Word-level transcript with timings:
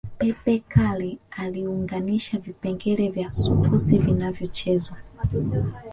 Pepe 0.17 0.59
Kalle 0.59 1.17
aliunganisha 1.31 2.39
vipengele 2.39 3.09
vya 3.09 3.31
sukusi 3.31 3.97
vilivyochezwa 3.97 4.97